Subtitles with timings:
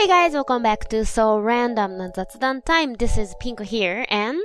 [0.00, 2.96] Hey guys, welcome back to So Random な雑談 Time.
[2.96, 4.40] This is Pinko here and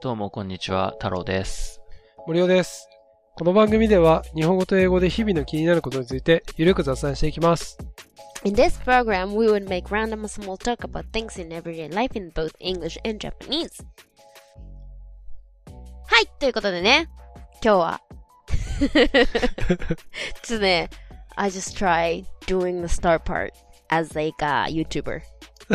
[0.00, 1.82] どうもこんにちは、太郎です。
[2.26, 2.88] 森尾です。
[3.34, 7.76] この番組では日本語と英語で日々の気になることについてゆるく雑談していきます。
[8.44, 12.54] in this program we would make random small talk about things in everyday life in both
[12.58, 13.84] English and Japanese.
[16.06, 17.10] はい、ということでね、
[17.62, 18.00] 今日は
[20.42, 20.88] ちょっとね、
[21.36, 23.52] I just try doing the start part
[23.94, 25.20] as like a YouTuber.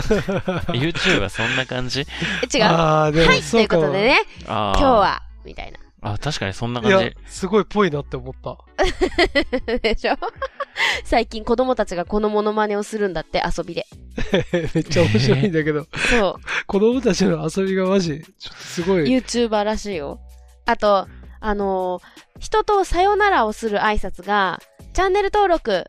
[0.74, 2.02] YouTube はそんな感じ？
[2.02, 2.66] え違う。
[2.66, 3.68] ああ、ではい、という。
[3.68, 5.80] ことでね、今日は、みたいな。
[6.02, 8.58] あ、確かにそんないや感じ。、すごいぽいなって思った。
[9.82, 10.16] でしょ？
[11.04, 13.86] 最近子供たちがこのモノマネをするんだって遊びで。
[14.74, 16.66] めっちゃ面白いんだけど、そう。
[16.68, 19.04] 子供たちの遊びがマジ、ちょっとすごい。
[19.06, 20.20] YouTuber らしいよ。
[20.66, 21.08] あと、
[21.42, 24.62] あのー人とさよならをする挨拶が、
[24.94, 25.84] チャンネル登録、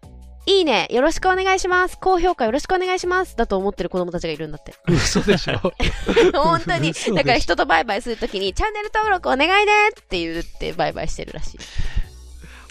[0.51, 4.75] いいね、よろしくお願いします、高評価よろしくお願いします、だと思ってる子供たちがいるんだって。
[4.93, 5.61] 嘘でしょ
[6.35, 6.93] 本当に。
[6.93, 11.59] だから人とバイバイするときに、チャンネル登録お願いねって言ってバイバイしてるらしい。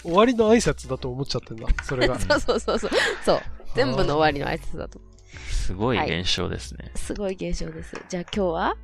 [0.02, 2.18] 終わりの挨拶だと思っちゃってんだ、それが。
[2.20, 2.90] そうそうそうそう。
[3.24, 3.42] そう。
[3.74, 5.00] 全部の終わりの挨拶だと。
[5.50, 6.90] すごい現象ですね。
[6.96, 7.94] すごい現象です。
[8.10, 8.76] じゃあ今日は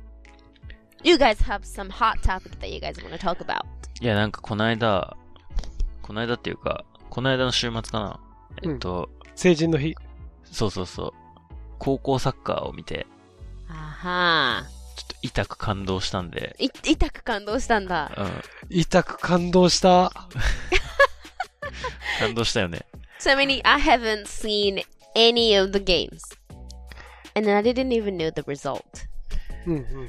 [1.03, 3.61] ?You guys have some hot topic that you guys want to talk about.
[4.01, 5.15] いや、なんかこの間、
[6.01, 8.19] この間っていうか、この間の週末かな。
[8.63, 9.95] えっと、成人の日。
[10.43, 11.11] そうそうそう。
[11.79, 13.05] 高校サッカーを見て、
[13.69, 14.63] あは
[14.95, 16.65] ちょっと痛く感動したんで、ー。
[16.65, 18.11] い、痛く感動したんだ。
[18.17, 18.41] うん。
[18.69, 20.11] 痛く感動した。
[22.19, 22.85] 感動したよね。
[23.19, 24.83] So many, I haven't seen
[25.15, 26.21] any of the games.
[27.35, 28.81] And I didn't even know the result.
[29.65, 30.07] うんうんうんう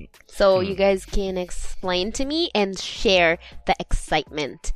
[0.00, 0.10] ん。
[0.28, 0.64] So Hmm.
[0.64, 4.72] you guys can explain to me and share the excitement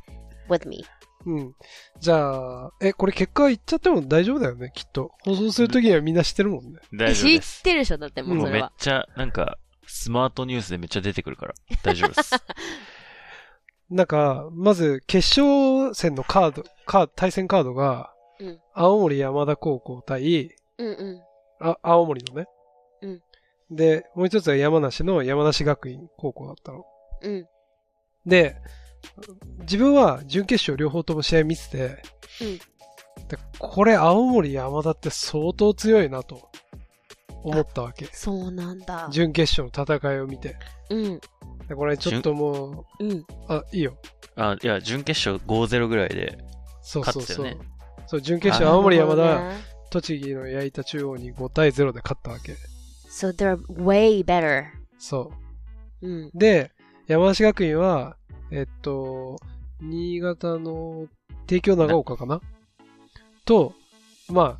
[0.49, 0.83] with me.
[1.25, 1.55] うん。
[1.99, 5.11] じゃあ、え、これ結果言っちゃっても大丈夫だよね、きっと。
[5.23, 6.79] 放送するときにはみんな知ってるもんね。
[6.91, 7.63] 知っ大丈夫です。
[7.63, 7.97] てるでしょ？
[7.97, 8.71] だってもうもめっそうれは。
[8.77, 12.31] ちゃ、なんか、スマートニュースでめっちゃ出てくるから、大丈夫です。
[13.89, 21.23] なんか、まず、決勝戦のカード、カード、対戦カードが、うん青森山田高校対、うんう
[21.61, 22.47] あ、青森のね。
[23.01, 23.21] うん
[23.71, 26.79] で、もう一つは山梨の山梨学院高校だったの。
[26.79, 26.83] ん。
[27.23, 27.47] うん。
[28.25, 28.57] で、
[29.61, 31.77] 自分は準決勝両方とも試合見てて、
[32.41, 32.59] うん
[33.27, 36.49] でこれ青森山田って相当強いなと
[37.43, 38.05] 思ったわけ。
[38.11, 39.07] そうなんだ。
[39.11, 40.57] 準決勝の戦いを見て。
[40.89, 41.19] うん。
[41.67, 43.11] でこれちょっともうん。
[43.11, 43.97] う、あ、いいよ。
[44.35, 46.37] あ、いや、準決勝5-0ぐらいで、
[46.83, 47.45] そうそうそう。
[47.45, 47.71] 勝ってたよ
[48.07, 52.53] そう、準決勝青森山田、ね栃木の矢板中央に5対0で勝ったわけ。
[53.09, 54.65] So they're way better.
[54.99, 55.31] そ
[56.01, 56.25] うん。
[56.25, 56.31] う。
[56.33, 56.71] で、
[57.07, 58.17] 山梨学院は、
[58.51, 59.37] えっと、
[59.81, 61.07] 新潟の
[61.47, 62.41] 帝京長岡かな？
[63.45, 63.73] と、
[64.29, 64.59] まあ、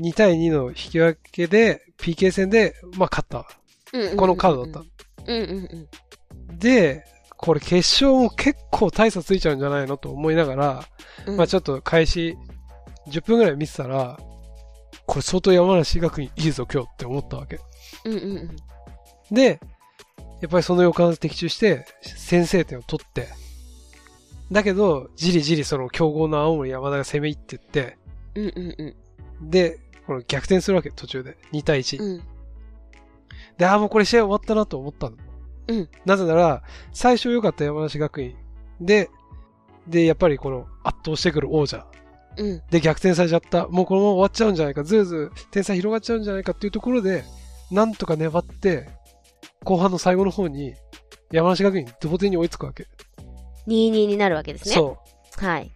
[0.00, 3.46] 2対2の引き分けで、PK 戦で、まあ勝った。
[4.16, 5.32] このカードだった。
[5.32, 5.88] うんうん
[6.48, 6.58] うん。
[6.58, 7.04] で、
[7.36, 10.84] これ決勝も結構大差ついちゃうんじゃないのと思いながら、
[11.26, 12.36] うんまあちょっと開始
[13.08, 14.18] 10分ぐらい見てたら、
[15.06, 17.60] これ相当山梨学院いいぞ今日って思ったわけ。
[18.04, 18.56] うんうんうん。
[19.34, 19.60] で、
[20.44, 23.28] やっぱりその予感を的中して、先制点を取って、
[24.52, 27.96] だけど、じりじりその強豪の青森山田が攻め入ってって、
[28.34, 28.74] うんうん
[29.40, 29.50] うん。
[29.50, 31.38] で、この逆転するわけ、途中で。
[31.52, 32.02] 2対1。
[32.02, 32.22] うん。
[33.56, 35.16] で、ああ、もうこれ試合終わったなと思ったの。
[35.66, 36.62] うんなぜなら、
[36.92, 38.36] 最初良かった山梨学院。
[38.82, 39.08] で、
[39.86, 41.86] で、やっぱりこの圧倒してくる王者。
[42.36, 42.62] うん。
[42.70, 43.66] で、逆転されちゃった。
[43.68, 44.84] もうこのまま終わっちゃうんじゃないか。
[44.84, 47.24] ずるずる点差広がっちゃうんじゃないかっていうところで、
[47.70, 48.90] なんとか粘って、
[49.64, 50.74] 後半の最後の方に、
[51.32, 52.86] 山梨学院同点に追いつくわけ。
[53.66, 54.74] 2-2になるわけですね。
[54.74, 54.98] そ
[55.38, 55.72] はい。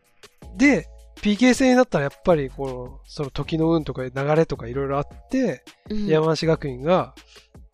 [0.54, 0.58] う。
[0.58, 7.14] で、PK 戦になったらやっぱりこの、その時の運とか流れとかいろいろあって、うん山梨学院が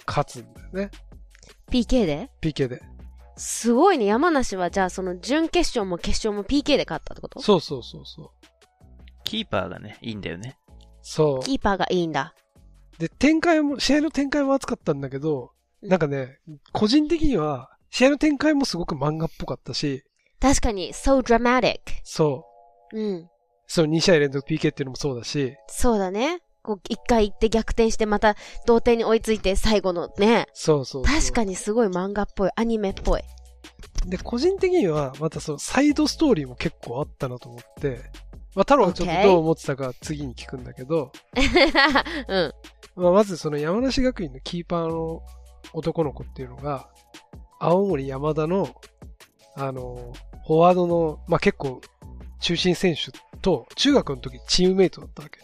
[0.07, 0.91] 勝つんだよね。
[1.71, 2.83] PK で？PK で。
[3.37, 4.05] すごいね。
[4.05, 7.41] 山梨はじゃあその準決勝も決勝も PK で勝ったってこと？
[7.41, 8.31] そうそうそうそう。
[9.25, 10.57] キーパーがね、いいんだよね。
[11.03, 12.35] そキーパーがいいんだ。
[12.97, 13.01] う。
[13.01, 15.54] で、展開も、試合の展開も熱かったんだけど、うん
[15.85, 16.39] なんかね、
[16.73, 20.03] 個人的には、試合の展開もすごく漫画っぽかったし、
[20.41, 21.79] 確かに、so dramatic.
[22.03, 22.45] そ
[22.93, 22.99] う。
[22.99, 23.29] うん。
[23.67, 26.41] その2試合連続 PK っていうのもそうだし、そうだね。
[26.63, 28.37] こう、一回行って逆転してまた
[28.67, 30.47] 同点に追いついて最後のね。
[30.55, 33.23] そうそう確かにすごい漫画っぽい、アニメっぽい。
[34.07, 38.01] で、個人的には、またそのサイドストーリーも結構あったなと思って、
[38.55, 41.11] まあ、太郎がちょっとどう思ってたか次に聞くんだけど、
[42.29, 42.53] うん。
[42.97, 45.23] まあ、まずその山梨学院のキーパーの
[45.75, 46.89] 男の子っていうのが、
[47.61, 48.69] 青森山田の、
[49.57, 50.13] あの、
[50.47, 51.81] フォワードの、まあ、結構
[52.41, 53.11] 中心選手
[53.41, 55.41] と中学の時チームメイトだったわけ。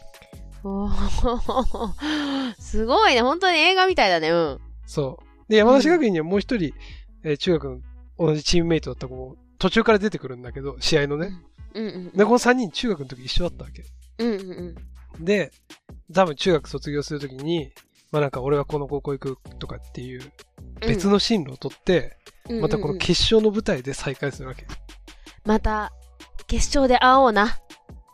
[0.62, 3.23] おー すごいね。
[3.23, 4.31] 本当に映画みたいだね。
[4.31, 4.61] うん。
[4.87, 5.19] そ
[5.49, 5.50] う。
[5.50, 6.73] で、山梨学院にはもう一人、
[7.25, 7.81] えー中学の
[8.19, 11.31] 同じチームメイトだった子も途中から出てくるんだけど、試合のね。
[11.75, 12.12] うんうん。
[12.12, 13.85] で、この3人中学の時一緒だったわけ。
[14.19, 14.76] うんうん
[15.19, 15.25] うん。
[15.25, 15.50] で、
[16.12, 17.73] 多分中学卒業するときに、
[18.11, 20.33] まあなんか俺はこの高校行くとかっていう
[20.81, 22.17] 別の進路を取って、
[22.49, 24.67] うんまたこの決勝の舞台で再会するわけ。
[25.45, 25.93] また、
[26.49, 27.55] 決勝で会おうな、と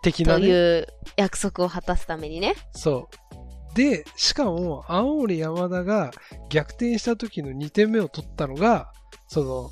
[0.02, 0.46] 的なね。
[0.46, 2.54] いう約束を果たすためにね。
[2.72, 3.08] そ
[3.72, 3.74] う。
[3.74, 6.10] で、しかも、青森山田が
[6.50, 8.92] 逆転した時の2点目を取ったのが、
[9.28, 9.70] その、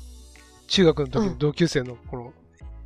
[0.67, 2.33] 中学の時の同級生のこの、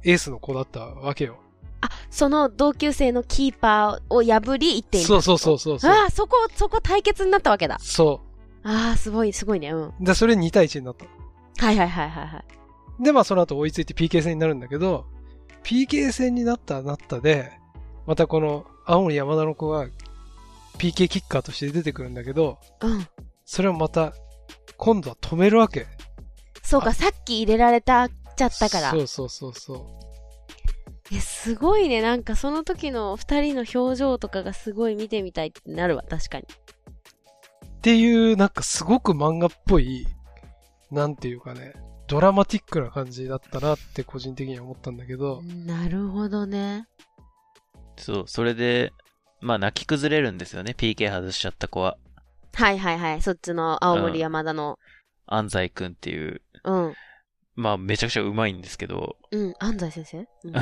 [0.04, 1.40] エースの子だったわけよ。
[1.82, 5.92] あ、その同級生のキーパーを破り1点そうそうそうそうそう。
[5.92, 7.78] ああ、そこ、そこ対決になったわけだ。
[7.80, 8.22] そ
[8.64, 9.70] ああ、すごい、すごいね。
[9.72, 9.82] うん。
[9.88, 9.94] う。
[10.02, 11.06] で、それ2対1になった。
[11.66, 12.44] はいはいはいはいは
[13.00, 13.04] い。
[13.04, 15.06] で、まあその後追いついて PK 戦になるんだけど、
[15.64, 17.52] PK 戦になったなったで、
[18.06, 19.88] またこの青森山田の子が
[20.78, 23.08] PK キッカーとして出てくるんだけど、うん。
[23.46, 24.14] それをまた
[24.78, 25.88] 今度は止めるわけ。
[26.64, 28.10] そうか、さっき入れられた、
[28.40, 28.92] ちゃったから。
[28.92, 30.09] そうそうそうそう。
[31.12, 32.02] え、すごいね。
[32.02, 36.46] なんかその時の二人の表情とかがすごい見てみたいってなるわ、確かに。
[36.46, 40.06] っていう、なんかすごく漫画っぽい、
[40.92, 41.74] なんていうかね、
[42.08, 46.88] ドラマティックな感じだったなって個人的には思ったんだけど、なるほどね。
[47.98, 48.92] そう、それで、
[49.42, 51.98] まあ泣き崩れるんですよね、PK 外しちゃった子は。
[52.54, 53.22] はいはいはい。
[53.22, 54.78] そっちの青森山田の。
[55.28, 56.94] 安西くんっていう、うん。
[57.60, 59.54] まあめちゃくちゃうまいんですけど、うん。
[59.60, 60.54] 安西先生、うん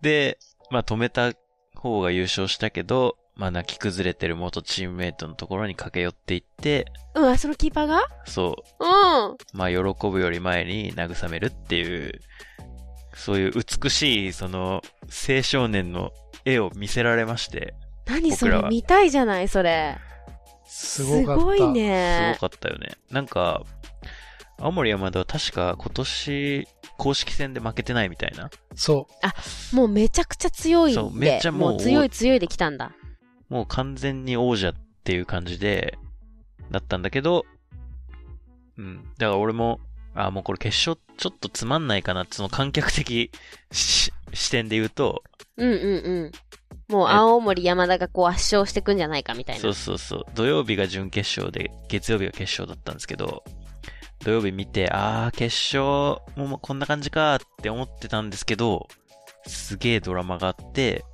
[0.00, 0.38] で、
[0.70, 1.32] まあ止めた
[1.74, 6.86] 方が優勝したけど、まあ泣き崩れてる元チームメイトのところに駆け寄っていって、
[7.16, 8.02] うん、あそのキーパーが？
[8.24, 9.36] そう、うん。
[9.54, 9.76] まあ喜
[10.08, 12.20] ぶより前に慰めるっていう、
[13.14, 14.82] そういう美しい、その、
[15.28, 16.12] 青少年の
[16.44, 17.74] 絵を見せられまして、
[18.06, 18.62] 何それ？
[18.68, 19.98] 見たいじゃないそれ。
[20.64, 21.40] すごかった。
[21.40, 22.36] すごいすね。
[22.40, 22.92] ごかったよね。
[23.10, 23.62] なんか、
[24.62, 28.48] 青森山田は確か今年、公式戦で負けてないみたいな。
[28.76, 29.08] そ
[29.72, 31.00] もうめちゃくちゃ強いんで。
[31.00, 32.92] そうめっちゃもう強い強いできたんだ。
[33.48, 35.98] もう完全に王者っていう感じで、
[36.70, 37.44] だったんだけど、
[38.78, 39.02] うん。
[39.18, 39.80] だから俺も、
[40.14, 43.32] あ、もうこれ決勝ちょっとつまんないかなって、その観客的
[43.72, 45.24] し視点で言うと、
[45.56, 46.32] うんうんうん。
[46.88, 49.60] もう青森山田がこう圧勝してくんじゃないかみたいな。
[49.60, 50.24] そうそうそう。
[50.34, 53.42] 土曜日が準決勝で、月曜日が決勝だったんですけど、
[54.24, 58.88] 土曜日見て、あー、決勝、もこんな感じかって思ってたんですけど、
[59.46, 61.04] すげえドラマがあって、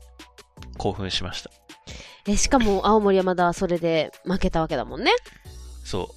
[0.76, 1.50] 興奮しました。
[2.26, 5.12] え、しかも青森山田はそれで負けたわけだもんね。
[5.84, 6.14] そ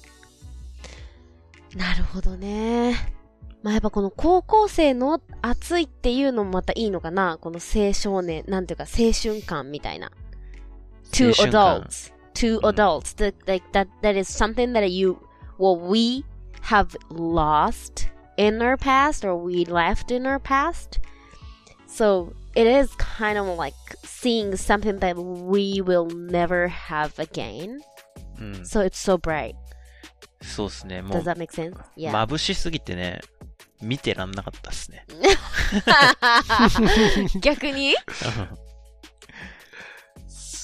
[1.74, 2.94] なるほどね。
[3.62, 10.08] まあやっぱこの高校生の熱いっていうのもまたいいのかなこの青少年、なんていうか青春感みたいな。
[10.08, 10.10] う。
[11.12, 15.16] two 青春感 adults, ん adults, that, like that, that is something that you,
[15.58, 16.24] well, we
[16.61, 20.99] have lost in our past or we left in our past.
[21.87, 23.73] So it is kind of like
[24.03, 27.79] seeing something that we will never have again.
[28.39, 28.51] うん。
[28.63, 29.55] So it's so bright.
[30.41, 31.01] そうですね。
[31.01, 31.75] も Does う、 that make sense?
[31.95, 32.11] Yeah.
[32.11, 33.21] 眩しすぎてね、
[33.81, 35.05] 見てらんなかったっすね。
[37.41, 37.95] 逆に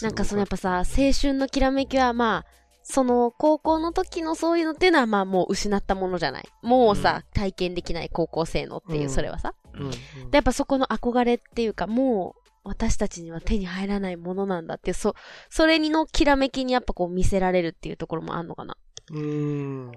[0.02, 2.47] なんかそのやっぱさ、青春のきらめきはまあ、
[2.91, 6.49] その高校の時のそういうのっていうのはまあもう失ったものじゃない。
[6.63, 9.55] もうさ、体験できない高校生のっていうう、んそれはさ。
[9.75, 9.99] うんうんで、
[10.33, 15.15] やっぱそこの憧れっていうか、もう私たちには手に入らないものなんだってそ、
[15.51, 18.77] それにのきらめきにやっぱこう見せられるっていうところもあんのかな。
[19.11, 19.93] うーん。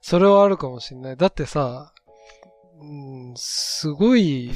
[0.00, 1.16] それはあるかもしれない。
[1.18, 1.92] だってさ、
[2.80, 2.84] う
[3.32, 4.50] ん、すごい、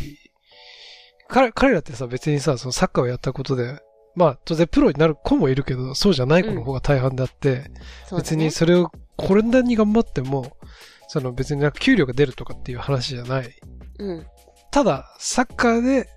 [1.29, 3.79] 彼彼らってさ、別にさ、そのサッカーをやったことで、
[4.15, 7.71] まあ、当然プロになる子もいるけど、そうじゃない子の方が大半であって、
[8.07, 8.51] そうだね別に。
[8.51, 10.57] それを、これなに頑張っても、
[11.09, 13.55] その別になんか給料が出るとかっていう話じゃない。
[13.99, 14.27] うん。
[14.71, 16.09] ただ、サッカーで、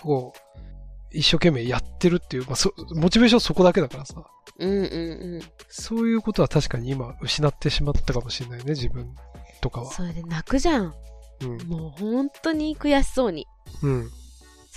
[0.00, 0.48] こう、
[1.10, 4.22] 一生懸命やってるっていう、まあ、そ、モチベーションそこだけだからさ。
[4.58, 5.42] うんうんうん。
[5.68, 9.14] そういうことは確かに今失ってしまったかもしれないね、自分
[9.60, 9.92] とかは。
[9.92, 10.94] それで泣くじゃん。
[11.42, 11.68] うん。
[11.68, 13.46] もう本当に悔しそうに。
[13.82, 14.10] うん。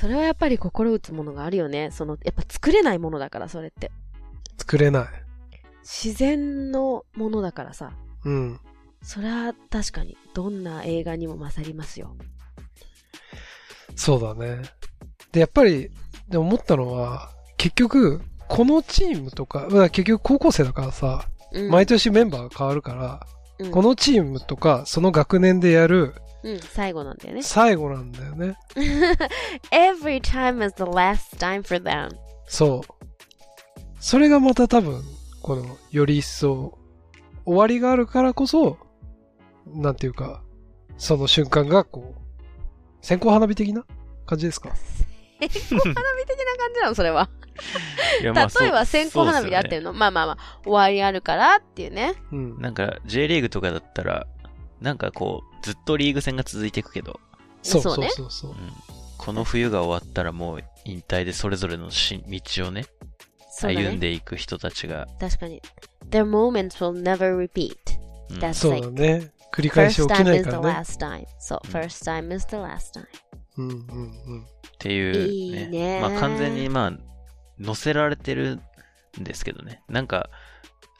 [0.01, 1.91] それはやっぱり心打つものがあるよね。
[1.91, 3.91] その、やっぱ作れないものだから、それって。
[4.57, 5.05] 作れない。
[5.83, 7.91] 自然のものだからさ。
[8.25, 8.59] うん。
[9.03, 12.15] それは確かに、どんな映画にも勝りますよ。
[13.95, 14.63] そうだね。
[15.33, 15.91] で、やっぱり、
[16.27, 21.69] で思ったのは、結局、このチームとか、まあ結局高校生だからさ、うん。
[21.69, 23.27] 毎年メンバーが変わるから、
[23.59, 27.43] うんこのチームとか、その学年でやるうん、最後なんだよね。
[27.43, 28.57] 最後なんだよね。
[29.71, 32.09] Every time is the last time for them.
[32.47, 33.05] そう。
[33.99, 35.03] それがまた多分、
[35.43, 36.77] この、より一層、
[37.45, 38.77] 終わりがあるからこそ、
[39.67, 40.41] なんていうか、
[40.97, 42.21] その瞬間がこう、
[43.01, 43.85] 線香花火的な
[44.25, 44.71] 感じですか？
[45.39, 45.91] 線香花火
[46.27, 46.95] 的な感じなの？
[46.95, 47.29] それは。
[48.23, 52.15] 例えば線香花火であってるの、まあまあまあ、終わりあるからっていうね。
[52.31, 52.59] うん。
[52.59, 54.25] なんか J リーグとかだったら、
[54.79, 57.19] なんかこう、ずっとリーグ戦が続いていくけど、
[57.61, 58.53] そうそううそうそうう。
[58.53, 58.57] ん、
[59.17, 62.85] この冬が終わったらもう引退でそれぞれのし道をね。
[63.61, 65.61] 歩んでいく人たちが、確かに。
[66.09, 67.75] Their moments will never repeat.
[68.31, 69.31] うん That's そうだね。
[69.53, 70.69] 繰り返し first 起き time ない is か the らね。
[70.79, 71.25] last time.
[71.39, 73.05] そう、うん first time is the last time.
[73.57, 74.43] うんうんうん。
[74.43, 74.45] っ
[74.79, 76.93] ていう、いいねまあ完全にまあ、
[77.59, 78.59] 乗せられてる
[79.19, 79.83] んですけどね。
[79.89, 80.29] なんか、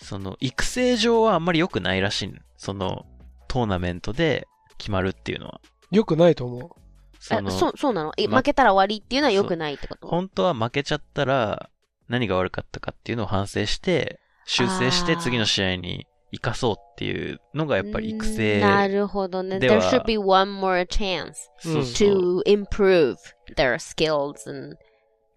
[0.01, 3.05] その、育成上はあんまり良くないらしいのその、
[3.47, 4.47] トーナメントで
[4.81, 5.61] 決まるっていうのは。
[5.91, 6.69] よくないと思う。
[6.71, 6.75] あ
[7.19, 10.07] その、そう、そうなの、えま負けたら終わりっていうのは良くないってこと？
[10.07, 11.69] 本当は負けちゃったら、
[12.09, 18.59] 何が悪かったかっていうのを反省して、修正してあー次の試合に生かそうっていうのがやっぱり育成。
[18.59, 19.59] なるほどね。
[19.59, 23.17] で There は should be one more chance そうそう to improve
[23.55, 24.77] their skills and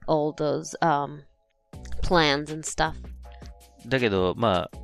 [0.06, 1.20] all those um,
[2.02, 2.94] plans and stuff.
[3.86, 4.78] だけど、まあ、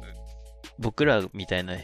[0.78, 1.74] 僕らみたいな、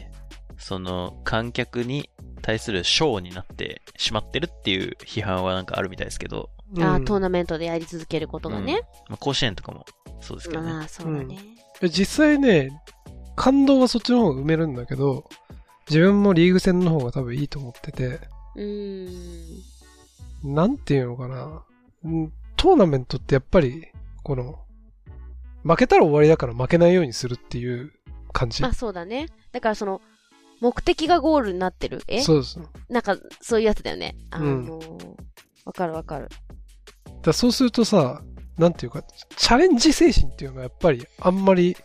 [0.57, 2.09] その、観客に
[2.41, 8.81] 対するショーになってしまってるっていう批判はなんかあるみたいですけど、うんあートーナメントでやり続けることがね。
[9.07, 9.85] まあ、甲子園とかも
[10.21, 10.71] そうですけどね。
[10.71, 11.37] まあ、そうだね。
[11.83, 12.81] 実際ね、
[13.35, 15.29] 感動はそっちの方が埋めるんだけど、
[15.87, 18.19] 自分もリーグ戦の方が多分いいと思ってて、
[18.55, 19.09] うー
[20.43, 20.55] ん。
[20.55, 21.63] なんていうのかな。
[22.03, 23.87] うんトーナメントってやっぱり、
[24.23, 24.59] この、
[25.63, 27.93] 負けたら終わりだから負けないようにするっていう
[28.33, 28.73] 感じまあ、。
[28.73, 29.27] そうだね。
[29.51, 30.01] だからその、
[30.59, 32.01] 目的がゴールになってる？
[32.07, 32.21] え？
[32.21, 32.59] そうです。
[32.89, 34.15] なんか、そういうやつだよね。
[34.31, 34.79] あうんの
[35.65, 36.29] わかるわかる。
[37.23, 38.21] らそうするとさ、
[38.57, 39.03] なんていうか、
[39.35, 41.75] チャレンジ精神っていうのがやっぱりあんまり、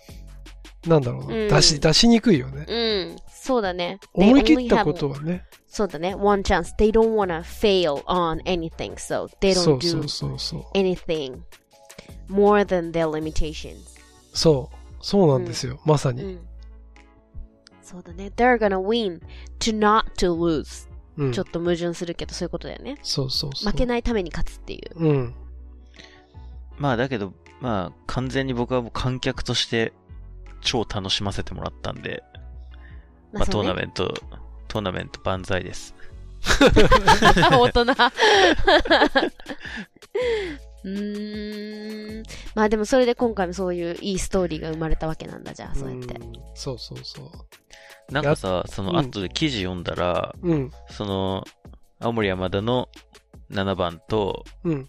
[0.87, 2.65] なんだろうな、うん出し、出しにくいよね。
[2.69, 3.17] うん。
[3.29, 3.99] そうだね。
[4.15, 5.45] 思い切ったことはね。
[5.67, 6.15] そうだね。
[6.15, 6.75] one chance.
[6.77, 10.79] They don't wanna fail on anything, so they そ don't うそ do うそうそう。
[10.79, 11.39] anything
[12.29, 13.77] more than their limitations.
[14.33, 14.77] そう。
[15.01, 15.81] そうなんですよ。
[15.85, 16.23] まさに。
[16.23, 16.49] うん。
[17.93, 18.33] そうだね。
[18.35, 19.21] They're gonna win
[19.61, 20.89] to not to lose.
[21.19, 22.97] うんちょっと矛盾するけど、そういうことだよね。
[23.03, 23.71] そうそうそう。
[23.71, 24.99] 負けないために勝つっていう。
[24.99, 25.35] うん。
[26.79, 29.93] まあだけど、まあ完全に僕はもう観客として
[30.63, 32.23] 超楽しませてもらったんで、
[33.31, 34.15] まあトーナンメント、
[34.69, 35.95] トーナメント万歳です。
[36.41, 37.61] ト。
[37.61, 37.95] 大人。
[40.85, 42.23] うーん。
[42.55, 46.15] まあでもそれで今回もそういういいストーリーが生まれたわけなんだ、じゃあ、そうやって。
[46.15, 48.13] んそうそうそう。
[48.13, 50.71] なんかさ、そうんの後で記事読んだら、うん。
[50.91, 51.45] その、
[52.01, 52.89] 青森山田の
[53.51, 54.89] 7番とうん。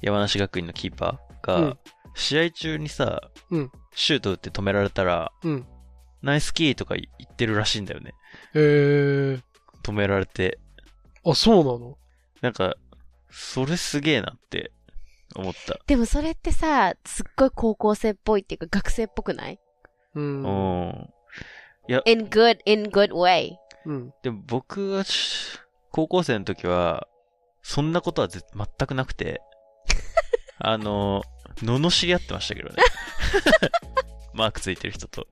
[0.00, 1.78] 山梨学院のキーパーがうん、
[2.14, 5.66] 試合中にさ、うんシュート打って止められたら、うん。
[6.22, 8.14] ナイスキーとか言ってるらしいんだよね。
[8.54, 9.42] えー。
[9.82, 10.58] 止められて。
[11.24, 11.98] あ、そうなの？
[12.40, 12.74] なんか、
[13.30, 14.72] それすげえなって
[15.34, 15.78] 思った。
[15.86, 19.58] でもそれってさ、すっごい高校生っぽいっていうか学生っぽくない？
[20.14, 20.42] うん。
[20.42, 21.10] うん。
[22.06, 23.52] ?in good, in good way.
[23.86, 24.14] うん。
[24.22, 25.58] でも僕はし、
[25.90, 27.06] 高校生の時は、
[27.62, 29.40] そんなことはぜ全くなくて、
[30.58, 31.22] あの、
[31.56, 32.76] 罵り合ってましたけどね。
[34.34, 35.26] マークついてる人と。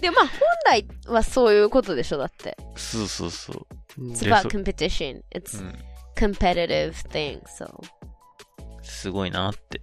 [0.00, 2.56] で、まあ本来はそういうことでしょ、だって。
[2.76, 3.66] そうそうそう。
[3.98, 5.22] うん It's で about そ competition.
[5.34, 5.78] It's うん。
[6.18, 7.66] Competitive thing, so.
[8.82, 9.80] すごいなって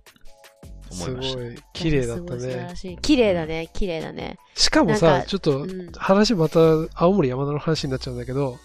[0.91, 1.39] 思いすました。
[1.39, 1.55] ごい。
[1.73, 2.75] 綺麗だったね。
[3.01, 4.37] 綺麗だね、綺麗だね。
[4.55, 6.59] しかもさ、かちょっとうん、話また
[6.93, 8.57] 青森山田の話になっちゃうんだけど、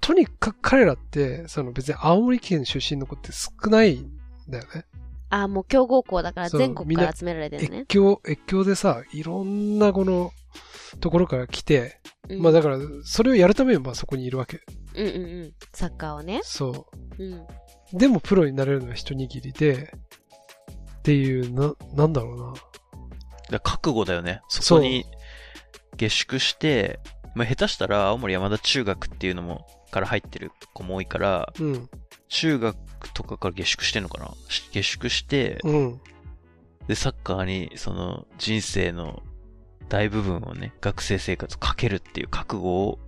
[0.00, 4.10] とにかく彼らって、その別に青森県出身の子って少ないん
[4.48, 4.84] だよね。
[5.30, 7.84] あ、もう強豪校だから全国から集められてる越ね。
[7.88, 10.32] 境、越境でさ、いろんなこの、
[10.98, 14.60] ところから来て、うんまあだから、それをやるためにまあそこにいるわけ。
[14.94, 15.52] うんうんうん。
[15.72, 16.40] サッカーをね。
[16.42, 16.86] そ
[17.18, 17.34] うん。
[17.34, 17.46] う。
[17.92, 19.92] でもプロになれるのは一握りで、
[20.98, 22.54] っていう、な、なんだろうな。
[23.50, 24.42] だ覚悟だよね。
[24.48, 25.04] そこに
[25.96, 27.00] 下宿して、
[27.34, 31.88] まあ、下手したら青森山田中学っていうのも、から入ってる子も多いから、うん。
[32.30, 32.76] 中学
[33.12, 34.32] とかから下宿してんのかな？
[34.48, 36.00] し下宿して、うん。
[36.86, 39.22] で、サッカーに、その、人生の
[39.88, 42.98] 大部分をね、学生生活をかけるっていう覚悟を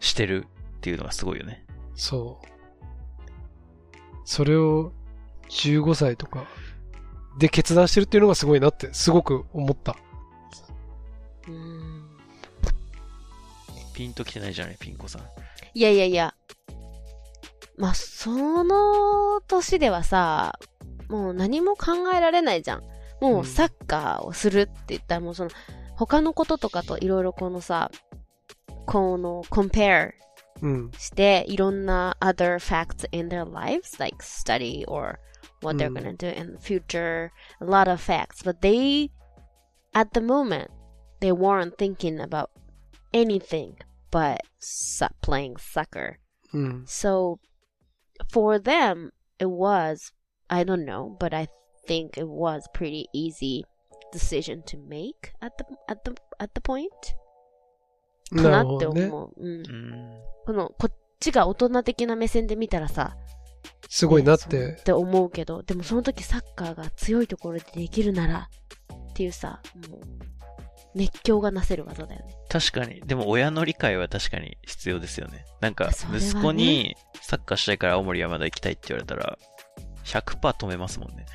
[0.00, 0.46] してる
[0.78, 1.64] っていうのがすごいよね。
[1.94, 2.46] そう。
[4.24, 4.92] それを
[5.48, 6.46] 15歳とか
[7.38, 9.96] で決断してるっていうのがすごいなって、すごく思った。
[11.46, 12.04] うーん
[13.94, 15.22] ピンときてないじゃない、ピンコさん。
[15.74, 16.34] いやいやいや。
[17.78, 20.58] まあ、その年ではさ、
[21.08, 22.82] もう何も考えられないじゃん。
[23.20, 25.50] もうサッカーをするって言ったらもうその、
[25.96, 27.90] 他のこととかといろいろこのさ、
[28.86, 30.12] この、compare
[30.60, 30.90] うん。
[30.98, 35.18] して、いろんな other facts in their lives, like study or
[35.62, 37.30] what they're うん gonna do in the future,
[37.60, 38.42] a lot of facts.
[38.44, 39.10] But they,
[39.92, 40.68] at the moment,
[41.20, 42.50] they weren't thinking about
[43.12, 43.74] anything
[44.10, 44.38] but
[45.22, 46.16] playing soccer.
[46.52, 46.84] うん。
[46.86, 47.38] So
[48.30, 50.12] for them, it was,
[50.50, 51.48] I don't know, but I
[51.86, 53.64] think it was pretty easy
[54.12, 56.90] decision to make at the, at the, at the point.
[58.34, 59.06] かななってるほどね。
[59.06, 59.32] 思う。
[59.36, 60.20] うんうん。
[60.46, 63.16] この、こっちが大人的な目線で見たらさ、
[63.88, 64.36] すごいなっ。
[64.36, 68.48] ねそうってて思うけど、でもその時サッカーが強いところでできるなら、
[69.10, 70.00] っていうさ、もう、
[70.94, 72.34] 熱狂がなせる技だよね。
[72.48, 73.00] 確かに。
[73.02, 75.44] でも親の理解は確かに必要ですよね。
[75.60, 79.38] なんか息子にサッカーしたいから青森山田行きたいって言われたら、
[80.04, 81.26] 100%止めますもんね。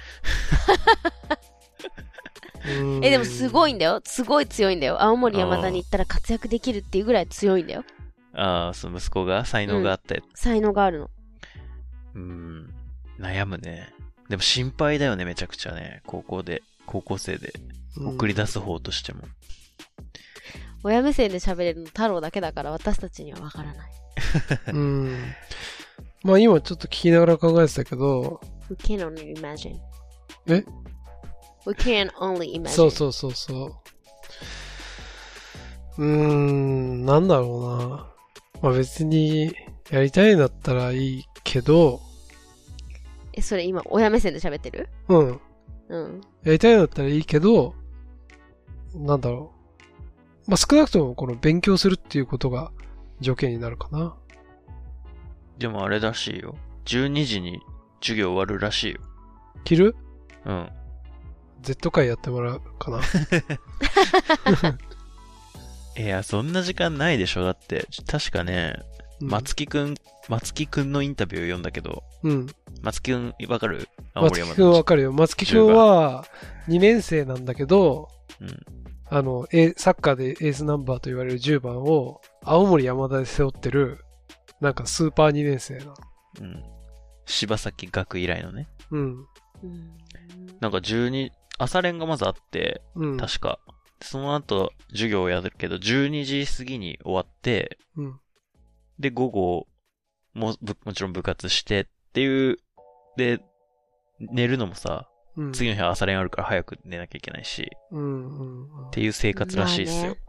[3.04, 4.02] え、でもすごいんだよ。
[4.06, 5.02] すごい強いんだよ。
[5.02, 7.84] 青森山田に行ったら活躍できるっていうぐらい強いんだよ。
[8.34, 10.24] ああ、その息子が才能があって。
[10.34, 11.10] 才能があるの。
[12.16, 12.74] うん。
[13.20, 13.94] 悩むね。
[14.30, 16.02] でも心配だよね、めちゃくちゃね。
[16.06, 17.54] 高校で、高校生で
[17.98, 19.24] 送り出す方としても。
[20.84, 23.92] 親目線で喋れるの太郎だけだから私たちにはわからない。
[24.74, 25.18] うん。
[26.24, 29.78] まあ今ちょっと聞きながら考えてたけど、We can only imagine.
[30.48, 30.66] え
[31.66, 32.68] ?We can only imagine.
[32.70, 33.66] そうそうそうそ
[35.98, 36.04] う。
[36.04, 38.14] うーん、なんだろうな。
[38.62, 39.56] まあ別に、
[39.90, 42.02] やりたいんだったらいいけど、
[43.34, 44.90] え、それ今親目線で喋ってる？
[45.08, 45.42] うん。
[45.90, 46.22] うん。
[46.44, 47.76] やりたいんだったらいいけど、
[48.96, 49.52] なんだろ
[50.48, 50.52] う。
[50.52, 52.72] まあ少なくともこの勉強するっていうことが
[53.20, 54.16] 条件になるかな。
[55.58, 56.56] でもあれらしいよ。
[56.86, 57.62] 12時に
[58.02, 59.02] 授業終わるらしいよ。
[59.64, 59.96] 切る？
[60.46, 60.70] うん。
[61.62, 63.00] ?Z 会やってもらうかな。
[66.04, 67.44] いや、そんな時間ないでしょ。
[67.44, 69.96] だって、確かね、うん松木くん、
[70.30, 72.48] 松木くんのインタビューを読んだけど、うん。
[72.82, 73.88] 松木くんわかる？
[74.14, 75.12] 青森山松木くんわかるよ。
[75.12, 76.26] 松木くんは
[76.68, 78.10] 2年生なんだけど、
[78.40, 78.60] うん。
[79.10, 84.00] あの、エサッカーでエースナンバーと言われる10番を青森山田で背負ってる、
[84.60, 85.94] なんかスーパー2年生な。
[86.42, 86.64] うん。
[87.26, 88.68] 柴崎学以来のね。
[88.92, 89.02] うん。
[89.02, 89.94] うん
[90.60, 93.18] なんか12、朝練がまずあって、うん。
[93.18, 93.60] 確か。
[94.02, 98.20] その後、授業をやるけど、12時過ぎに終わって、うん。
[99.04, 99.68] で、午後、
[100.34, 102.58] も、ぶもちろん部活してっていう、
[103.18, 103.42] で、
[104.20, 105.52] 寝るのもさ、うん。
[105.52, 108.40] 次の日は朝練あるから早く寝なきゃいけないし、うん。
[108.40, 108.88] うん。
[108.88, 110.02] っていう生活らしいっすよ。
[110.02, 110.20] まあね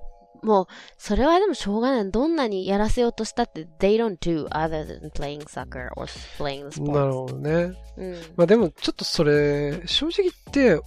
[0.43, 0.67] もう、
[0.99, 2.11] それはでもしょうがない。
[2.11, 6.07] どんなにやらせようとしたって、they don't do other than playing soccer or
[6.39, 7.13] playing the なる sports.
[7.13, 7.53] ほどね。
[7.97, 8.15] うん。
[8.37, 10.83] まあでもちょっとそれ、正直言って、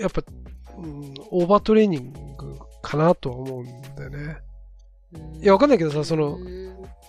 [0.00, 0.22] やっぱ、
[0.78, 4.38] うん、オーバートレーニングかなとは思うんだよね。
[5.42, 6.62] いや、わかんないけどさ、そのう、ん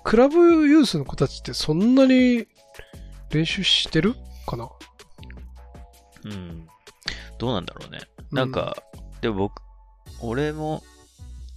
[0.04, 2.46] クラブユースの子たちってそんなに
[3.32, 4.70] 練習してるかな？
[6.26, 6.68] うん。
[7.38, 8.02] どうなんだろうね。
[8.32, 8.76] なん、か、
[9.22, 9.62] でも僕、
[10.20, 10.84] 俺も、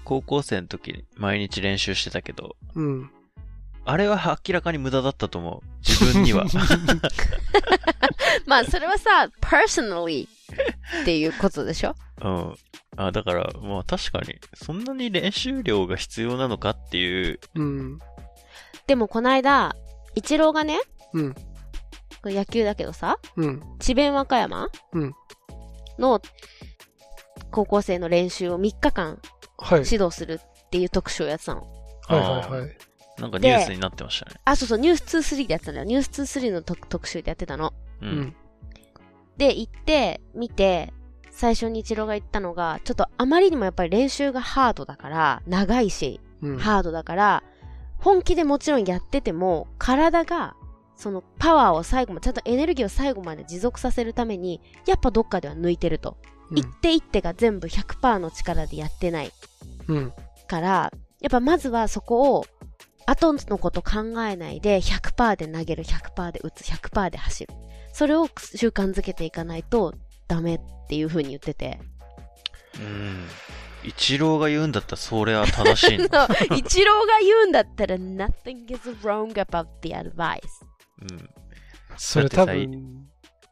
[0.04, 3.10] 高校生の時に毎日練習してたけど、うん。
[3.84, 5.68] あれは明らかに無駄だったと思う。
[5.86, 6.44] 自分には。
[8.46, 10.28] まあ、それはさ、personally
[11.02, 11.94] っていうことでしょ？
[12.22, 12.56] うん。
[12.96, 17.98] あ、だから、まあ確かに、そんなに練習量が必要なのかっていう、うん。
[18.86, 19.74] でもこの間、
[20.14, 20.80] イチローがね、
[21.12, 21.34] うん。
[22.22, 23.62] これ野球だけどさ、うん。
[23.78, 25.14] 智弁和歌山うん
[25.98, 26.20] の
[27.50, 29.18] 高校生の練習を3日間
[29.58, 29.82] はい。
[29.90, 31.62] 指導するっていう特集をやってたの。
[32.08, 32.76] はいはいはい。
[33.18, 34.36] なんかニュースになってましたね。
[34.44, 35.86] あ、そうそう、ニュース23でやってたんだよ。
[35.86, 37.72] ニュース23の特特集でやってたの。
[38.02, 38.06] う。
[38.06, 38.36] うんん。
[39.38, 40.92] で、行って、見て、
[41.36, 46.58] 最初にイチローが言ったのが、ちょっとあまりにもやっぱり練習がハードだから、長いし、うん。
[46.58, 47.42] ハードだから、
[47.98, 50.56] 本気でもちろんやってても、体が、
[50.96, 56.16] そのパワーを最後まで、ちゃんとエネルギーを最後まで持続させるために、やっぱどっかでは抜いてると。
[56.54, 59.30] 一手一手が全部100%の力でやってない
[59.88, 60.12] うん。
[60.48, 62.46] から、やっぱまずはそこを、
[63.04, 67.54] 後のこと考えないで100%で投げる、100%で打つ、100%で走る。
[67.92, 69.94] それを習慣づけていかないと
[70.28, 71.78] ダメっていう風に言ってて。
[72.78, 73.26] うん。
[73.84, 76.08] 一郎が言うんだったらそれは正しいの。
[76.10, 80.40] そう、イチローが言うんだったら nothing is wrong about the advice.
[81.02, 81.30] うん。
[81.96, 83.06] それ多分、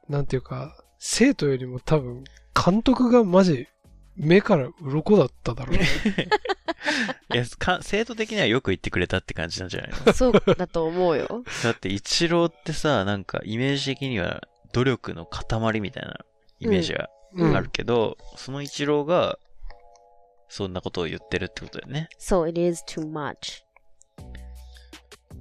[0.08, 3.68] なんていうか、生徒よりも多分、監督がマジ、
[4.16, 5.86] 目から鱗だっただろうね。
[7.32, 10.12] いやか、生徒的にはよく言ってくれたって感じなんじゃないの？
[10.14, 11.42] そうだと思うよ。
[11.62, 16.18] だって、一郎ってさ、なんか、イメージ的には、努力の塊みたいな
[16.64, 19.38] イメージがうんあるけど、その一郎が、
[20.48, 22.08] そんなことを言ってるってことだよね。
[22.18, 23.62] そう、it is too much.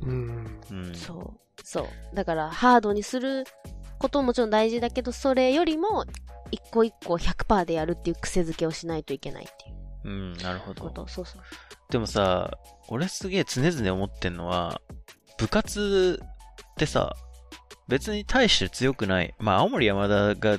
[0.01, 0.61] うん。
[0.71, 0.95] うん。
[0.95, 1.39] そう。
[1.63, 2.15] そう。
[2.15, 3.43] だから、ハードにする
[3.99, 6.05] ことももちろん大事だけど、それよりも、
[6.51, 10.83] 一個一個100%でやるっていう癖づけをしないといけないっていううん、なるほど。
[10.83, 11.07] こと。
[11.07, 11.41] そうそう。
[11.89, 12.51] でもさ、
[12.89, 14.81] 俺すげえ常々思ってんのは、
[15.37, 16.19] 部活
[16.73, 17.15] ってさ、
[17.87, 19.33] 別に大して強くない。
[19.39, 20.57] まあ、青森山田が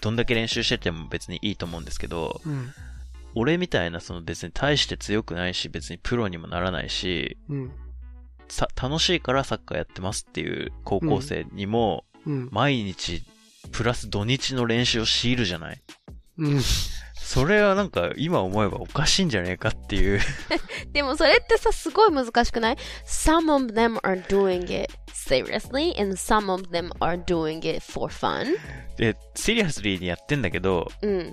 [0.00, 2.72] どんだけ練習してても別にいいと思うんですけど、うん。
[3.34, 7.70] 俺みたいなその別に大して強くないし、別にプロにもならないし、うん。
[8.48, 12.48] さ、楽しいからサッカーやってますっていう高校生にも、うん。
[12.50, 13.22] 毎日、
[13.72, 15.82] プラス土日の練習を強いるじゃない
[16.38, 16.60] うん。
[17.32, 20.20] それはなんか今思えばおかしいんじゃねえかっていう。
[20.92, 27.78] でもそれってさ、すごい難しくない ?Some of them are doing it seriously and some of them are doing it
[27.78, 28.56] for fun.
[28.96, 31.32] で、シリアスリーにやってんだけど、うん。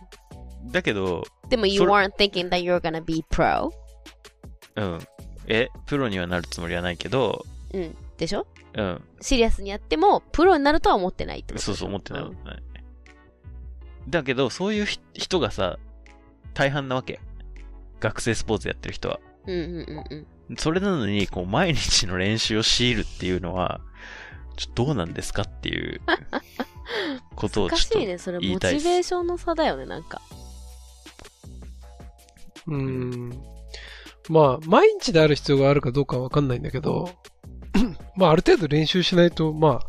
[0.71, 3.71] だけど、でも you weren't thinking that you're gonna be pro.
[4.75, 4.99] うん。
[5.47, 7.97] え、プロにはなるつもりはないけど、うん。
[8.19, 8.45] でしょ？
[8.75, 9.03] うん。
[9.19, 12.37] シリアスにやっても、プロになるとは思ってないってことそうそう思ってないうん。
[14.07, 15.79] だけど、そういうひ人がさ、
[16.57, 17.19] 大半なわけ。
[17.99, 19.19] 学生スポーツやってる人は。
[19.45, 20.57] うんうんうんうん。
[20.57, 23.79] それなのに、こう、毎日の練習を強いるっていうのは、
[24.55, 26.01] ちょっとどうなんですかっていう
[27.35, 28.17] ことをちょっと難しいね。
[28.17, 30.19] それモチベーションの差だよね、なんか。
[32.65, 33.29] うん。
[34.29, 37.11] まあ、毎日である必要があるかどうかはわかんないんだけど、
[38.17, 39.87] まあ、ある程度練習しないと、まあ、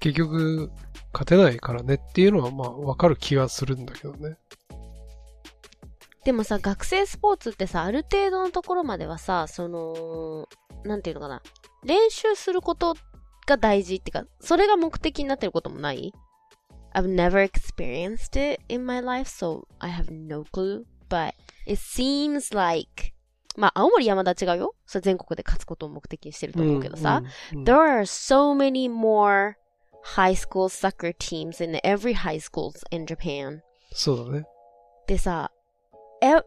[0.00, 0.70] 結局、
[1.14, 4.36] 勝てないからねっていうのは、まあ、わかる気がするんだけどね。
[6.26, 10.48] でもさ、学生スポーツってさ、ある程度のところまではさ、その、
[10.82, 11.40] なんていうのかな。
[11.84, 12.96] 練習すること
[13.46, 16.12] が大事ってか、それが目的になってることもない
[16.96, 20.82] ?I've never experienced it in my life, so I have no clue.
[21.08, 21.34] But
[21.64, 23.12] it seems like,
[23.56, 24.74] まあ、青森山田違うよ。
[24.84, 29.54] それ全国で勝つことを目的にしてると思うけどさ、うん、うん there are so many more
[30.16, 33.60] high school soccer teams in every high schools in Japan.
[33.92, 34.44] そうだね。
[35.06, 35.52] でさ、
[36.22, 36.42] ev-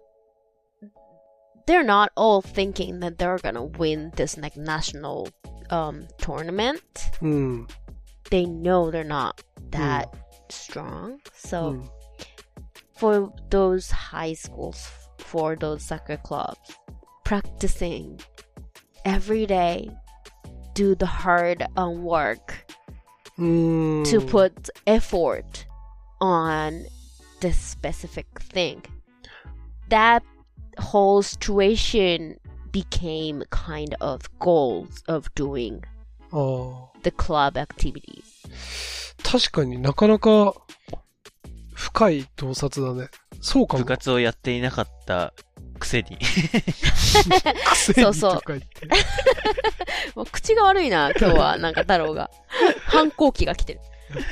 [1.68, 5.30] they're not all thinking that they're gonna win this like national
[5.70, 6.82] um, tournament.
[7.22, 7.70] Mm.
[8.32, 10.20] They know they're not that mm.
[10.52, 11.20] strong.
[11.34, 11.90] So mm.
[12.96, 16.76] for those high schools, for those soccer clubs,
[17.24, 18.20] practicing
[19.06, 19.92] every day,
[20.74, 22.66] do the hard um, work
[23.36, 24.02] hmm.
[24.04, 25.66] to put effort
[26.22, 26.86] on
[27.42, 28.82] this specific thing
[29.90, 30.24] That
[30.78, 32.38] whole situation
[32.72, 35.82] became kind of goals of doing
[36.32, 38.24] ああ the club activities.
[39.24, 40.54] 確かになかなか
[41.74, 43.10] 深い洞察だね。
[43.42, 43.84] そうかも。
[43.84, 45.34] 部活をやっていなかった
[45.80, 46.18] くせに。
[46.18, 48.88] 癖 にそうそうとか言って。
[50.16, 52.30] もう口が悪いな、 今日は、なんか太郎が。
[52.86, 53.80] 反抗期が来てる。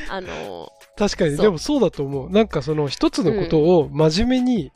[0.10, 2.30] あの確かに、そうでもそうだと思う。
[2.30, 4.72] なんかその一つのことを真面目に、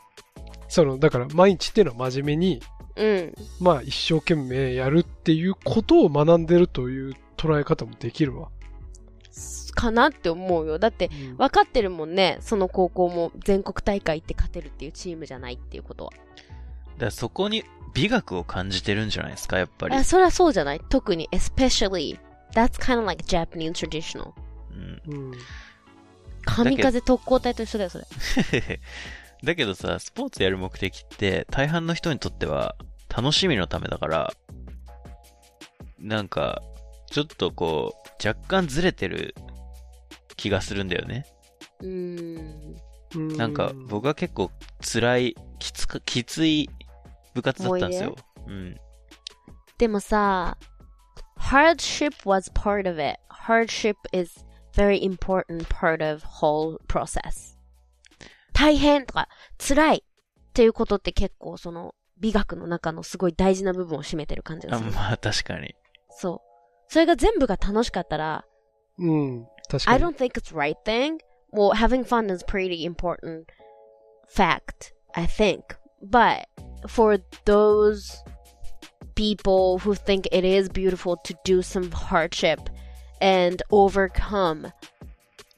[0.72, 2.62] その、だから毎日っていうのは真面目に、
[2.96, 3.34] うん。
[3.60, 8.50] まあ一生懸命やるっていうことを学んでるという捉え方もできるわ。
[9.76, 10.80] かなって思うよ。
[10.80, 12.38] だって、分かってるもんね。
[12.40, 16.12] その高校も全国大会行って勝てるっていうチームじゃないっていうことは。
[16.12, 16.18] だ
[17.00, 19.96] からそこに美学を感じてるんじゃないですか、やっぱり。
[19.96, 20.82] あ、そりゃそうじゃない？
[20.90, 22.18] 特に、especially,
[22.54, 24.32] that's kind of like Japanese traditional.
[24.72, 25.34] うんうん。
[26.46, 28.06] 神風特攻隊と一緒だよ、それ。
[29.44, 32.76] だけどさ、スポーツやる目的って大半の人にとっては
[33.10, 34.34] 楽しみのためだから、
[36.00, 36.62] なんか、
[37.10, 39.36] ちょっとこう、若干ずれてる
[40.38, 41.26] 気がするんだよね。
[41.82, 42.76] うーん。
[43.16, 44.52] うんなんか、僕は結構
[44.82, 46.70] 辛い、きつか、きつい
[47.34, 48.16] 部活だったんですよ。
[48.48, 48.76] うん。
[49.78, 50.58] でもさ、
[51.38, 53.20] hardship was part of it.
[53.30, 57.51] Hardship is very important part of whole process.
[58.62, 64.92] 大変とか辛いっていうことって結構その美学の中のすごい大事な部分を占めてる感じがする。
[64.92, 65.74] まあ確かに。
[66.12, 66.40] そう。
[66.88, 68.46] それが全部が楽しかったら、
[69.00, 69.48] うん。
[69.68, 70.10] 確かに I。
[70.10, 71.18] don't think it's right thing.
[71.52, 73.46] Well, having fun is pretty important
[74.30, 75.64] fact, I think.
[76.04, 76.46] But
[76.88, 78.24] for those
[79.16, 82.60] people who think it is beautiful to do some hardship
[83.20, 84.72] and overcome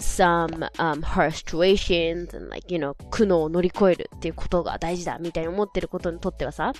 [0.03, 6.73] some um, harsh situations and like, you know, 苦悩を乗り越えるっていうことが大事だみたいに思ってることにとってはさ、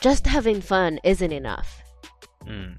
[0.00, 1.62] just having fun isn't enough.
[2.46, 2.78] うん。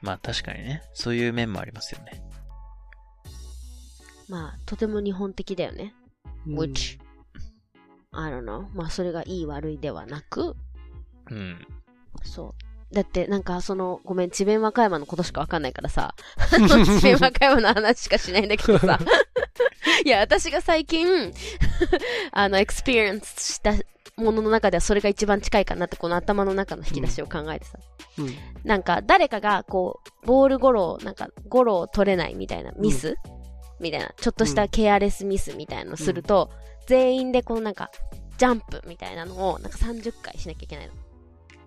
[0.00, 0.82] まあ確かにね。
[0.94, 2.22] そういう面もありますよね。
[4.28, 5.94] まあ、とても日本的だよね。
[6.46, 6.98] うん which,
[8.12, 8.66] I don't know.
[8.74, 10.54] まあ、それがいい悪いではなく、
[11.30, 11.66] うん。
[12.22, 12.67] そう。
[12.92, 16.14] だって、なんか、その、ごめん、智弁和歌山のことしかわかんないからさ、
[16.50, 18.98] 智弁和歌山の話しかしないんだけどさ、
[20.04, 21.32] いや、私が最近、
[22.32, 23.72] あの、 experience した
[24.16, 27.78] ものの中ではそれが一番近いかなって、この頭の中の引き出しを考えてさ、
[28.18, 28.34] うん。
[28.64, 33.16] なんか、誰かが、こう、ボールゴロを、なんか、ゴロを取れないみたいなミス、
[33.80, 36.50] みたいな、ちょっとしたケアレスミスみたいなのすると、
[36.86, 37.90] 全員でこのなんか、
[38.38, 40.94] ジャンプみたいなのを、なんか30回しなきゃいけないの。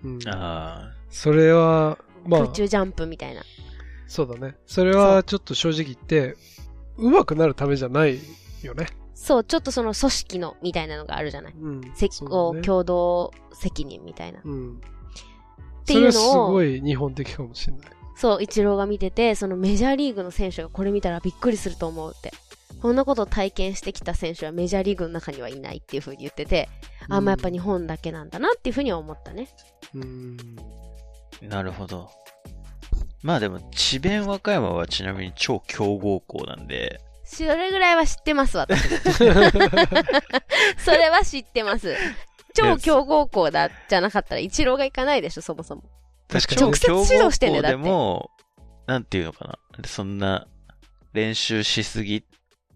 [0.04, 0.20] うん。
[0.28, 3.44] あそれは、まあ空、中ジャンプみたいな。
[4.08, 4.56] そうだね。
[4.66, 6.36] それはちょっと正直言って、
[6.98, 8.20] 上手くなるためじゃない
[8.64, 8.88] よね。
[9.14, 11.54] そう、ちょっとその組織の、みたいなのがあるじゃない。
[11.54, 11.82] うん。
[11.96, 14.40] せそうこうだね共同責任みたいな。
[14.40, 14.82] っうん。
[15.86, 17.90] ていうそれはすのをご、い日本的かもしれない。
[18.16, 22.32] そう、イチローが見てて、そのメジャーリーグの選手がこれ見たらびっくりすると思うって。
[22.82, 26.68] こんなことを体験してきた選手はメジャーリーグの中にはいないっていう風に言ってて、
[27.10, 29.50] あんまやっぱ日本だけなんだなっていう風には思ったね。
[29.94, 30.38] うん。
[31.44, 32.10] あ、なるほど。
[33.24, 37.00] まあでも、智弁和歌山はちなみに超強豪校なんで、
[37.32, 38.98] それぐらいは知ってます、私も。
[40.78, 41.96] それは知ってます。
[42.54, 45.84] 超強豪校だ、じゃなかったらイチローが行かないでしょ、そもそも。
[46.28, 48.32] 確かに直接指導してんだよだってでも、
[48.86, 49.58] なんていうのかな。
[49.88, 50.46] そんな、
[51.14, 52.24] 練習しすぎっ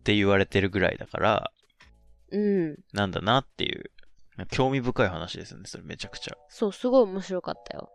[0.03, 1.51] て言われてるぐらいだから、
[2.31, 2.77] うん。
[2.93, 3.91] なんだなっていう、
[4.51, 6.37] 興味深い話ですよね、それめちゃくちゃ。
[6.47, 7.89] そう、すごい面白かったよ。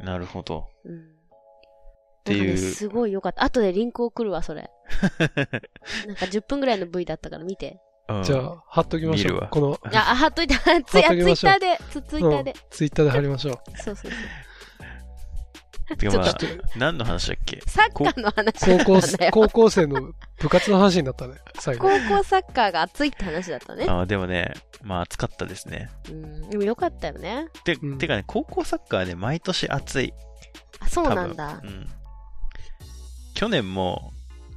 [0.00, 0.68] なるほど。
[0.84, 0.98] うん。
[0.98, 3.42] っていうすごい良かった。
[3.42, 4.70] 後でリンク送るわ、それ。
[5.18, 7.80] なんか10分ぐらいの V だったから見て。
[8.08, 9.28] うんじゃ あ、貼っときまし。
[9.28, 10.56] ょうこの、いや、あ、貼っといた。
[10.56, 12.54] ツイッターで、ツツイッターで。
[12.70, 13.54] ツイッターで貼りましょう。
[13.78, 14.12] そうそうそう。
[15.96, 17.60] てかまあちょっ何の話だっけ？
[17.66, 19.30] サッカーの話高校だったんだ、よ。
[19.32, 21.88] 高校生の部活の話になったね、最後。
[21.88, 23.86] 高校サッカーが熱いって話だったね。
[23.88, 25.90] ああ、でもね、まあ暑かったですね。
[26.08, 26.50] うん。
[26.50, 27.48] でもよかったよね。
[27.64, 30.12] て、うんてかね、高校サッカーはね、毎年暑い。
[30.80, 31.66] あ、そうなんだう。
[31.66, 31.88] ん。
[33.34, 34.12] 去年も、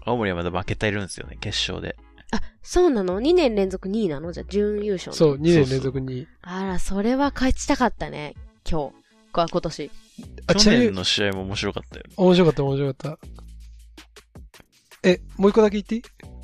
[0.06, 1.96] 青森はまだ負けてるんですよね、決勝で。
[2.32, 4.32] あ、そうなの ?2 年連続2位なの？
[4.32, 6.28] じゃあ準優勝そう、2年連続に。
[6.42, 8.34] あら、それは勝ちたかったね。
[8.70, 8.96] 今日。
[9.32, 9.92] こ今年。
[10.48, 12.14] あ、ち去年の試合も面白かったよね。
[12.18, 13.20] 面白かった、面白かった。
[15.04, 16.02] え、もう一個だけ言っていい？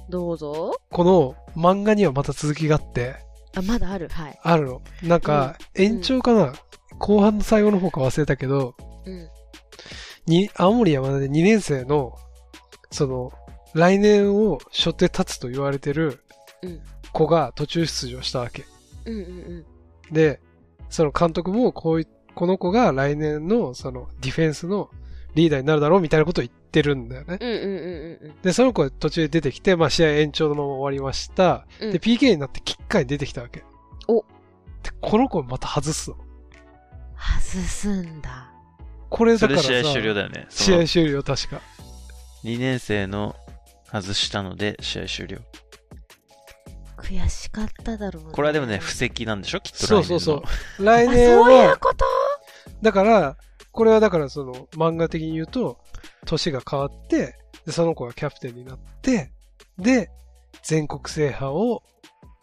[0.10, 0.74] どうぞ。
[0.92, 3.16] この漫画にはまた続きがあって、
[3.56, 4.08] あ、まだある。
[4.10, 4.40] はい。
[4.44, 4.82] あるの。
[5.04, 6.54] なんか、延長かな、
[7.00, 9.30] 後半の最後の方か忘れたけど、うん。
[10.26, 12.18] に、青森山田で2年生の、
[12.92, 13.32] その、
[13.74, 16.20] 来年を背負って立つと言われてる
[16.62, 16.82] うん
[17.14, 18.66] 子が途中出場したわけ。
[19.06, 19.66] うんうん
[20.10, 20.14] うん。
[20.14, 20.40] で、
[20.90, 24.90] その監督もこうい、この子が来年のそのディフェンスの
[25.36, 27.38] リーダーになるだろうみたいなことを言ってるんだよね。
[27.40, 28.42] うんうんうんうんうん。
[28.42, 31.66] で、その子が途中で出てきて、まあ試合延長のまま終わりました。
[31.80, 33.64] うんで、PK になってキッカーに出てきたわけ。
[34.08, 34.26] お
[34.84, 36.18] で、この子また外すの。
[37.18, 38.52] 外すんだ。
[39.10, 40.48] これだからさ、それ試合終了だよね。
[40.50, 41.62] 試合終了確か。
[42.44, 43.36] 2年生の
[43.92, 45.38] 外したので試合終了。
[46.98, 48.30] 悔しかっただろうね。
[48.32, 49.60] これはでもね、布石なんでしょ？
[49.60, 50.04] きっと来年の。
[50.04, 50.44] そうそうそ
[50.80, 50.86] う。
[50.86, 52.06] 来あ、年そういうは、こと？
[52.82, 53.38] だから、
[53.72, 55.80] これはだからその漫画的に言うと、
[56.26, 59.32] 年が変わって、で、その子がキャプテンになって、
[59.78, 60.10] で、
[60.64, 61.84] 全国制覇を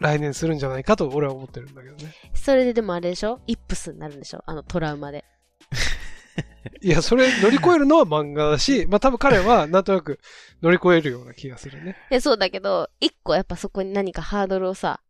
[0.01, 2.15] 来年するんじゃないかと俺は思ってるんだけどね。
[2.35, 3.41] それででもあれでしょ？
[3.47, 4.43] イップスになるんでしょ？
[4.47, 5.25] あのトラウマで。
[6.81, 10.21] いや、それ乗り越えるのは漫画だし、まあ多分彼はなんとなく
[10.63, 11.97] 乗り越えるような気がするね。
[12.11, 15.01] で、そうだけど、一個やっぱそこに何かハードルをさ、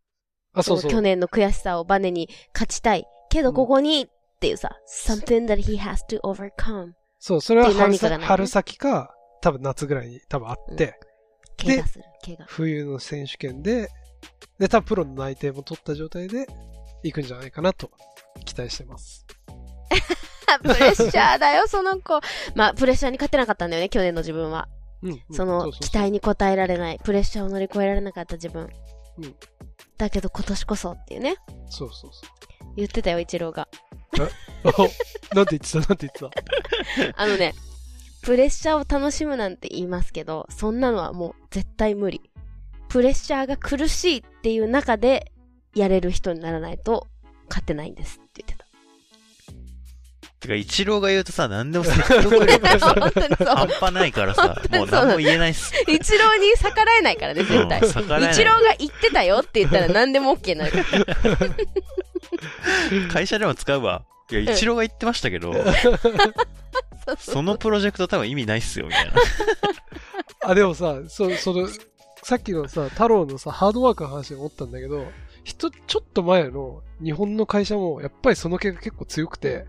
[0.53, 0.91] あ、そうそう。
[0.91, 3.05] 去年の悔しさをバネに勝ちたい。
[3.29, 4.09] けどここに
[4.39, 6.93] っていうさ、something that he has to overcome.
[7.19, 10.97] そう、それは春先春先か、多分夏ぐらいに多分あって、
[11.61, 12.45] 怪我する、怪我。
[12.47, 13.89] 冬の選手権で、
[14.57, 16.47] で、多分プロの内定も取った状態で
[17.03, 17.91] 行くんじゃないかなと
[18.45, 19.25] 期待してます。
[20.63, 22.21] プレッシャーだよ、その子。
[22.55, 24.69] まあ、プレッシャーに勝てなかったんだよね、去年の自分は。
[25.01, 28.69] うんうんそのううう期待に応えられない、プレッシャーを乗り越えられなかった自分。
[29.17, 29.35] うん
[29.97, 31.35] だけど今年こそっていうね、
[31.69, 32.21] そうそうそ
[32.77, 33.67] 言ってたよ、イチローが。
[35.33, 35.79] なんて言ってた？
[35.79, 36.29] なんて言ってた？
[37.15, 37.53] あのね、
[38.21, 42.21] プレッシャーを楽しむなんて言いますけど、そんなのはもう絶対無理。
[42.89, 45.31] プレッシャーが苦しいっていう中で、
[45.75, 47.07] やれる人にならないと
[47.47, 48.58] 勝てないんですって言ってた。
[50.39, 53.67] てか、一郎が言うとさ、何でも説得力がさ、本当にそう半。
[53.67, 55.73] 端ないからさ、もう何も言えないっす。
[55.87, 57.81] 一郎に逆らえないからね、絶対。
[57.81, 60.71] 一郎が言ってたよって言ったら何でも OK になる。
[63.11, 64.03] 会社でも使うわ。
[64.31, 65.53] いや、一郎が言ってましたけど、
[67.17, 69.13] そのプロジェクト多分意味ないっすよ、みたいな。
[70.43, 71.67] あ、でもさ、そ、その、
[72.23, 75.07] さっきのさ、太郎のさ、ハードワークの話で思ったんだけど、
[75.43, 79.65] 人、ちょっと前の日本の会社も、やっぱりその系が結構強くて、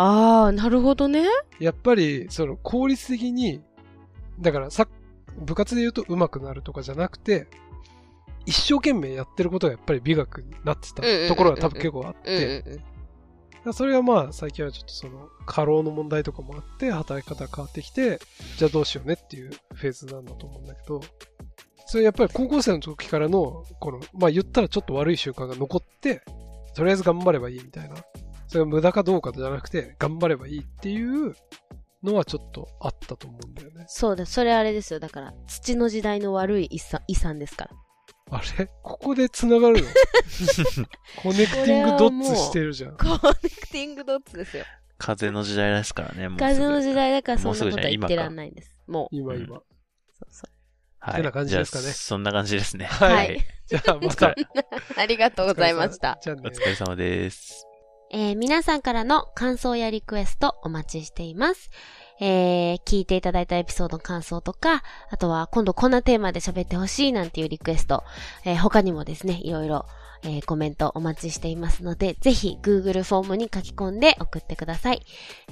[0.00, 1.24] あー、なるほどね。
[1.58, 3.60] やっぱり、その、効率的に、
[4.38, 4.86] だからさ、
[5.36, 7.48] 部活で言うと上手くなるとかじゃなくて、
[8.46, 12.80] 一生懸命やってることがやっぱり美学になってたところが多分結構あっうんて、
[13.72, 18.20] それがまあ最近はちょっとその過労の問題とかもあって働き方が変わってきて
[18.56, 21.02] じゃあどうしようねっていうフェーズなんだと思うんだけど
[21.86, 26.22] それやっぱり高校生の時からのこのまあ言ったらちょっと悪い習慣が残って
[26.74, 27.96] とりあえず頑張ればいいみたいな
[28.48, 31.34] それが無駄かどうかじゃなくて頑張ればいいっていう
[32.02, 35.00] のはちょっとあったと思うんだよねそうだ、それあれですよ。
[35.00, 37.70] だから、土の時代の悪い遺産遺産ですから。
[38.30, 38.70] あれ？
[38.82, 39.88] ここで繋がるの？
[41.22, 44.64] connecting dots してるじゃん connec ting dots ですよ。
[44.98, 46.50] 風の時代ですからね、もうすぐ。
[46.50, 48.72] 風の時代だからそんもうすぐじゃなことは言ってらんないんです。
[48.86, 49.64] もうん今今、そう
[50.30, 50.50] そう。
[51.00, 51.16] はい。
[51.16, 52.86] てな感じですかねじゃあそんな感じですね。
[52.86, 53.46] はいはい。
[53.66, 54.34] じゃあまた
[54.96, 56.18] ありがとうございました。
[56.22, 57.67] じゃあねお疲れ様です。
[58.10, 61.70] えー皆さんからの感想やリクエストお待ちしています。
[62.20, 68.04] えー聞いていただいたエピソードの感想とか、あとは今度こんなテーマで喋ってほしいなんていうリクエスト、
[68.44, 69.86] えー他にもですね、いろいろ、
[70.22, 75.02] えーコメントお待ちしていますので、ぜひ Google フォームに書き込んで送ってください。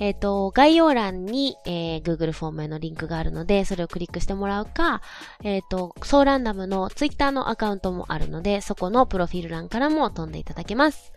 [0.00, 5.02] えっ、と、概要欄に、え Google フォームへのリンクがあるので、それをクリックしてもらうか、
[5.44, 11.12] えっ、と、ソーランダムの Twitter のアカウントもあるので、そこのプロフィール欄からも飛んでいただけます。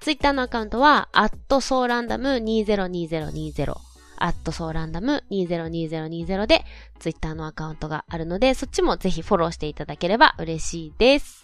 [0.00, 3.74] ツイッターのアカウントは、アットソーランダム202020、
[4.16, 6.64] アットソーランダム202020で、
[6.98, 11.39] ツイッターのアカウントがあるので、そっちもぜひフォローしていただければ嬉しいです。